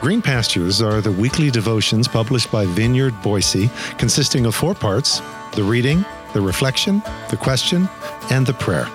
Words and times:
Green 0.00 0.22
Pastures 0.22 0.80
are 0.80 1.02
the 1.02 1.12
weekly 1.12 1.50
devotions 1.50 2.08
published 2.08 2.50
by 2.50 2.64
Vineyard 2.64 3.12
Boise, 3.20 3.68
consisting 3.98 4.46
of 4.46 4.54
four 4.54 4.74
parts 4.74 5.20
the 5.52 5.62
reading, 5.62 6.06
the 6.32 6.40
reflection, 6.40 7.02
the 7.28 7.36
question, 7.36 7.86
and 8.30 8.46
the 8.46 8.54
prayer. 8.54 8.88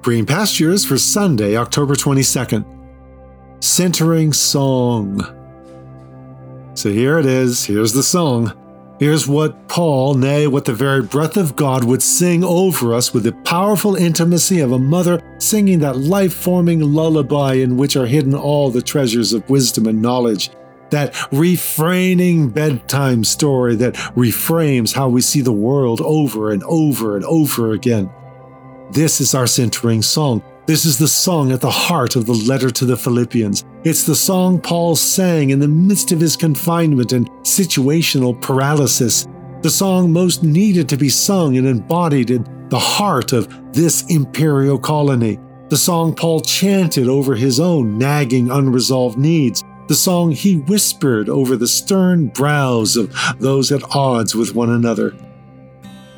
Green 0.00 0.24
Pastures 0.24 0.86
for 0.86 0.96
Sunday, 0.96 1.54
October 1.54 1.94
22nd. 1.94 2.64
Centering 3.62 4.32
Song. 4.32 5.20
So 6.72 6.90
here 6.90 7.18
it 7.18 7.26
is. 7.26 7.66
Here's 7.66 7.92
the 7.92 8.02
song. 8.02 8.56
Here's 9.00 9.26
what 9.26 9.66
Paul, 9.66 10.12
nay, 10.12 10.46
what 10.46 10.66
the 10.66 10.74
very 10.74 11.00
breath 11.00 11.38
of 11.38 11.56
God 11.56 11.84
would 11.84 12.02
sing 12.02 12.44
over 12.44 12.92
us 12.92 13.14
with 13.14 13.22
the 13.22 13.32
powerful 13.32 13.96
intimacy 13.96 14.60
of 14.60 14.72
a 14.72 14.78
mother 14.78 15.22
singing 15.38 15.78
that 15.78 15.96
life 15.96 16.34
forming 16.34 16.80
lullaby 16.80 17.54
in 17.54 17.78
which 17.78 17.96
are 17.96 18.04
hidden 18.04 18.34
all 18.34 18.70
the 18.70 18.82
treasures 18.82 19.32
of 19.32 19.48
wisdom 19.48 19.86
and 19.86 20.02
knowledge. 20.02 20.50
That 20.90 21.16
refraining 21.32 22.50
bedtime 22.50 23.24
story 23.24 23.74
that 23.76 23.94
reframes 23.94 24.92
how 24.92 25.08
we 25.08 25.22
see 25.22 25.40
the 25.40 25.50
world 25.50 26.02
over 26.02 26.50
and 26.50 26.62
over 26.64 27.16
and 27.16 27.24
over 27.24 27.72
again. 27.72 28.10
This 28.92 29.18
is 29.22 29.34
our 29.34 29.46
centering 29.46 30.02
song. 30.02 30.42
This 30.70 30.84
is 30.84 30.98
the 30.98 31.08
song 31.08 31.50
at 31.50 31.60
the 31.60 31.68
heart 31.68 32.14
of 32.14 32.26
the 32.26 32.44
letter 32.46 32.70
to 32.70 32.84
the 32.84 32.96
Philippians. 32.96 33.64
It's 33.82 34.04
the 34.04 34.14
song 34.14 34.60
Paul 34.60 34.94
sang 34.94 35.50
in 35.50 35.58
the 35.58 35.66
midst 35.66 36.12
of 36.12 36.20
his 36.20 36.36
confinement 36.36 37.10
and 37.10 37.28
situational 37.42 38.40
paralysis. 38.40 39.26
The 39.62 39.68
song 39.68 40.12
most 40.12 40.44
needed 40.44 40.88
to 40.90 40.96
be 40.96 41.08
sung 41.08 41.56
and 41.56 41.66
embodied 41.66 42.30
in 42.30 42.68
the 42.68 42.78
heart 42.78 43.32
of 43.32 43.48
this 43.72 44.04
imperial 44.10 44.78
colony. 44.78 45.40
The 45.70 45.76
song 45.76 46.14
Paul 46.14 46.38
chanted 46.38 47.08
over 47.08 47.34
his 47.34 47.58
own 47.58 47.98
nagging, 47.98 48.48
unresolved 48.48 49.18
needs. 49.18 49.64
The 49.88 49.96
song 49.96 50.30
he 50.30 50.58
whispered 50.58 51.28
over 51.28 51.56
the 51.56 51.66
stern 51.66 52.28
brows 52.28 52.96
of 52.96 53.12
those 53.40 53.72
at 53.72 53.82
odds 53.96 54.36
with 54.36 54.54
one 54.54 54.70
another. 54.70 55.16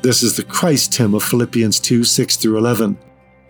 This 0.03 0.21
is 0.21 0.37
the 0.37 0.43
Christ 0.43 0.93
hymn 0.93 1.15
of 1.15 1.23
Philippians 1.23 1.79
2 1.79 2.03
6 2.03 2.35
through 2.35 2.59
11. 2.59 2.99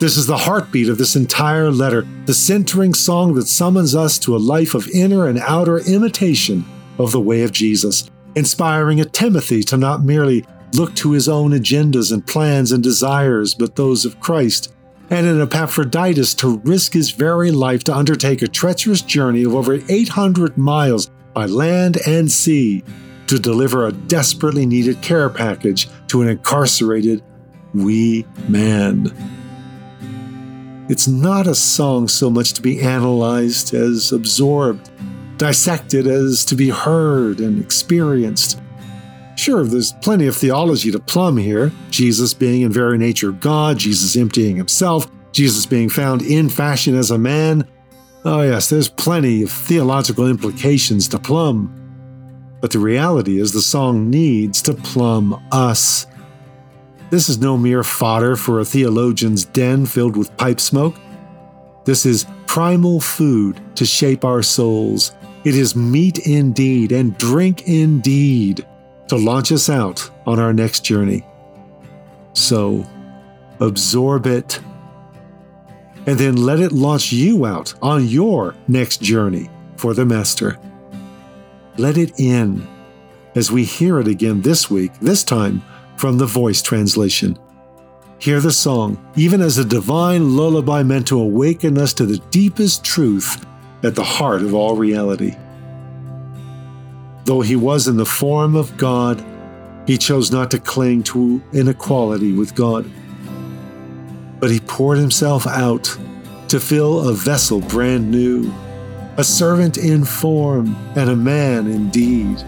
This 0.03 0.17
is 0.17 0.27
the 0.27 0.35
heartbeat 0.35 0.89
of 0.89 0.97
this 0.97 1.15
entire 1.15 1.71
letter, 1.71 2.05
the 2.25 2.33
centering 2.33 2.93
song 2.93 3.35
that 3.35 3.47
summons 3.47 3.95
us 3.95 4.19
to 4.19 4.35
a 4.35 4.37
life 4.37 4.75
of 4.75 4.89
inner 4.89 5.27
and 5.27 5.39
outer 5.39 5.77
imitation 5.77 6.65
of 6.99 7.13
the 7.13 7.21
way 7.21 7.43
of 7.43 7.53
Jesus, 7.53 8.09
inspiring 8.35 8.99
a 8.99 9.05
Timothy 9.05 9.63
to 9.63 9.77
not 9.77 10.03
merely 10.03 10.45
look 10.73 10.93
to 10.95 11.13
his 11.13 11.29
own 11.29 11.51
agendas 11.51 12.11
and 12.11 12.27
plans 12.27 12.73
and 12.73 12.83
desires, 12.83 13.53
but 13.55 13.77
those 13.77 14.03
of 14.03 14.19
Christ, 14.19 14.73
and 15.09 15.25
an 15.25 15.39
Epaphroditus 15.39 16.33
to 16.33 16.57
risk 16.65 16.91
his 16.91 17.11
very 17.11 17.51
life 17.51 17.85
to 17.85 17.95
undertake 17.95 18.41
a 18.41 18.47
treacherous 18.49 19.01
journey 19.01 19.43
of 19.43 19.55
over 19.55 19.79
800 19.87 20.57
miles 20.57 21.11
by 21.33 21.45
land 21.45 21.97
and 22.05 22.29
sea 22.29 22.83
to 23.27 23.39
deliver 23.39 23.87
a 23.87 23.93
desperately 23.93 24.65
needed 24.65 25.01
care 25.01 25.29
package 25.29 25.87
to 26.07 26.21
an 26.21 26.27
incarcerated 26.27 27.23
wee 27.73 28.25
man. 28.49 29.09
It's 30.89 31.07
not 31.07 31.47
a 31.47 31.55
song 31.55 32.07
so 32.07 32.29
much 32.29 32.53
to 32.53 32.61
be 32.61 32.81
analyzed 32.81 33.73
as 33.73 34.11
absorbed, 34.11 34.89
dissected 35.37 36.07
as 36.07 36.43
to 36.45 36.55
be 36.55 36.69
heard 36.69 37.39
and 37.39 37.63
experienced. 37.63 38.61
Sure, 39.35 39.63
there's 39.63 39.93
plenty 40.01 40.27
of 40.27 40.35
theology 40.35 40.91
to 40.91 40.99
plumb 40.99 41.37
here 41.37 41.71
Jesus 41.89 42.33
being 42.33 42.61
in 42.61 42.71
very 42.71 42.97
nature 42.97 43.31
God, 43.31 43.77
Jesus 43.77 44.15
emptying 44.15 44.57
himself, 44.57 45.07
Jesus 45.31 45.65
being 45.65 45.89
found 45.89 46.21
in 46.21 46.49
fashion 46.49 46.95
as 46.95 47.11
a 47.11 47.17
man. 47.17 47.67
Oh, 48.25 48.41
yes, 48.41 48.69
there's 48.69 48.89
plenty 48.89 49.43
of 49.43 49.51
theological 49.51 50.27
implications 50.27 51.07
to 51.09 51.19
plumb. 51.19 51.79
But 52.61 52.71
the 52.71 52.79
reality 52.79 53.39
is, 53.39 53.51
the 53.51 53.61
song 53.61 54.09
needs 54.09 54.61
to 54.63 54.73
plumb 54.73 55.41
us. 55.51 56.05
This 57.13 57.29
is 57.29 57.37
no 57.37 57.59
mere 57.59 57.83
fodder 57.83 58.35
for 58.35 58.59
a 58.59 58.65
theologian's 58.65 59.45
den 59.45 59.85
filled 59.85 60.17
with 60.17 60.35
pipe 60.35 60.59
smoke. 60.59 60.95
This 61.85 62.07
is 62.07 62.25
primal 62.47 62.99
food 62.99 63.61
to 63.75 63.85
shape 63.85 64.25
our 64.25 64.41
souls. 64.41 65.13
It 65.43 65.53
is 65.53 65.75
meat 65.75 66.25
indeed 66.25 66.91
and 66.91 67.15
drink 67.19 67.67
indeed 67.67 68.65
to 69.09 69.15
launch 69.15 69.51
us 69.51 69.69
out 69.69 70.09
on 70.25 70.39
our 70.39 70.53
next 70.53 70.83
journey. 70.83 71.23
So, 72.33 72.83
absorb 73.59 74.25
it 74.25 74.59
and 76.07 76.17
then 76.17 76.37
let 76.37 76.59
it 76.59 76.71
launch 76.71 77.11
you 77.11 77.45
out 77.45 77.75
on 77.79 78.07
your 78.07 78.55
next 78.67 79.03
journey 79.03 79.51
for 79.77 79.93
the 79.93 80.03
Master. 80.03 80.57
Let 81.77 81.95
it 81.95 82.19
in 82.19 82.67
as 83.35 83.51
we 83.51 83.65
hear 83.65 83.99
it 83.99 84.07
again 84.07 84.41
this 84.41 84.71
week, 84.71 84.93
this 84.99 85.23
time 85.23 85.61
from 86.03 86.17
the 86.17 86.25
voice 86.25 86.61
translation. 86.61 87.39
Hear 88.19 88.41
the 88.41 88.51
song, 88.51 89.01
even 89.15 89.39
as 89.39 89.57
a 89.57 89.63
divine 89.63 90.35
lullaby 90.35 90.83
meant 90.83 91.07
to 91.07 91.21
awaken 91.21 91.77
us 91.77 91.93
to 91.93 92.05
the 92.05 92.17
deepest 92.29 92.83
truth 92.83 93.45
at 93.83 93.95
the 93.95 94.03
heart 94.03 94.41
of 94.41 94.53
all 94.53 94.75
reality. 94.75 95.33
Though 97.23 97.39
he 97.39 97.55
was 97.55 97.87
in 97.87 97.95
the 97.95 98.05
form 98.05 98.53
of 98.53 98.75
God, 98.75 99.23
he 99.87 99.97
chose 99.97 100.29
not 100.29 100.51
to 100.51 100.59
cling 100.59 101.03
to 101.03 101.41
inequality 101.53 102.33
with 102.33 102.53
God. 102.53 102.85
But 104.41 104.51
he 104.51 104.59
poured 104.59 104.97
himself 104.97 105.47
out 105.47 105.97
to 106.49 106.59
fill 106.59 107.07
a 107.07 107.13
vessel 107.13 107.61
brand 107.61 108.11
new, 108.11 108.53
a 109.15 109.23
servant 109.23 109.77
in 109.77 110.03
form 110.03 110.75
and 110.97 111.09
a 111.09 111.15
man 111.15 111.67
indeed. 111.67 112.39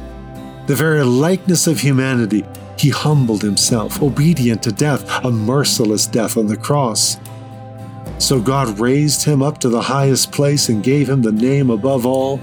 The 0.68 0.76
very 0.76 1.06
likeness 1.06 1.68
of 1.68 1.80
humanity, 1.80 2.44
he 2.78 2.90
humbled 2.90 3.42
himself, 3.42 4.02
obedient 4.02 4.64
to 4.64 4.72
death, 4.72 5.24
a 5.24 5.32
merciless 5.32 6.06
death 6.06 6.38
on 6.38 6.48
the 6.48 6.58
cross. 6.58 7.18
So 8.18 8.40
God 8.42 8.80
raised 8.80 9.24
him 9.24 9.42
up 9.42 9.60
to 9.60 9.70
the 9.70 9.82
highest 9.82 10.32
place 10.32 10.70
and 10.70 10.84
gave 10.84 11.10
him 11.10 11.22
the 11.22 11.32
name 11.32 11.70
above 11.70 12.06
all. 12.06 12.40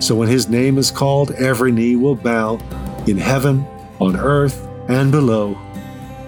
So 0.00 0.14
when 0.14 0.28
his 0.28 0.48
name 0.48 0.78
is 0.78 0.90
called, 0.90 1.32
every 1.32 1.72
knee 1.72 1.96
will 1.96 2.14
bow 2.14 2.58
in 3.06 3.16
heaven, 3.16 3.66
on 4.00 4.16
earth, 4.16 4.66
and 4.88 5.10
below, 5.10 5.56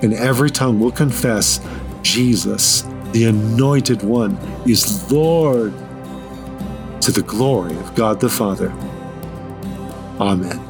and 0.02 0.12
every 0.14 0.50
tongue 0.50 0.80
will 0.80 0.90
confess 0.90 1.60
Jesus, 2.02 2.82
the 3.12 3.26
Anointed 3.26 4.02
One, 4.02 4.36
is 4.66 5.10
Lord 5.12 5.72
to 7.00 7.12
the 7.12 7.22
glory 7.22 7.76
of 7.76 7.94
God 7.94 8.20
the 8.20 8.28
Father. 8.28 8.70
Amen. 10.20 10.69